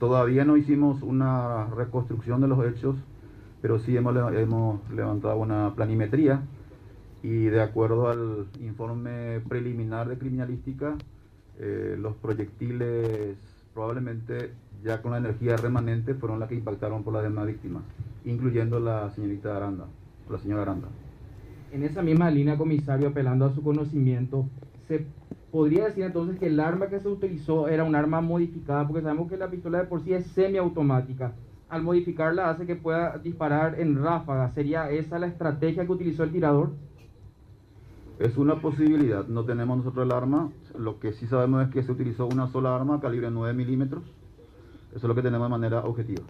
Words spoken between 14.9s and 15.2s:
con la